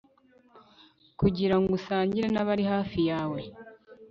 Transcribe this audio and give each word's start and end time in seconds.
kugirango 1.19 1.69
usangire 1.77 2.27
nabari 2.31 2.63
hafi 2.73 2.99
yawe 3.09 3.41